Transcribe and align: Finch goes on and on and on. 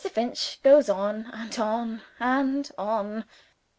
Finch 0.11 0.59
goes 0.63 0.89
on 0.89 1.29
and 1.31 1.59
on 1.59 2.01
and 2.19 2.71
on. 2.75 3.23